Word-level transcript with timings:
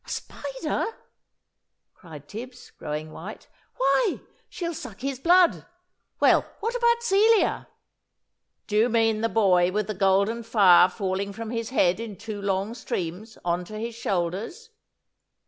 "A 0.03 0.09
Spider!" 0.09 0.85
cried 1.93 2.27
Tibbs, 2.27 2.71
growing 2.71 3.11
white. 3.11 3.47
"Why, 3.77 4.19
she'll 4.49 4.73
suck 4.73 5.01
his 5.01 5.19
blood. 5.19 5.63
Well, 6.19 6.43
what 6.59 6.73
about 6.75 7.03
Celia?" 7.03 7.67
"Do 8.65 8.77
you 8.77 8.89
mean 8.89 9.21
the 9.21 9.29
boy 9.29 9.71
with 9.71 9.85
the 9.85 9.93
golden 9.93 10.41
fire 10.41 10.89
falling 10.89 11.33
from 11.33 11.51
his 11.51 11.69
head 11.69 11.99
in 11.99 12.15
two 12.17 12.41
long 12.41 12.73
streams, 12.73 13.37
on 13.45 13.63
to 13.65 13.77
his 13.77 13.93
shoulders?" 13.93 14.71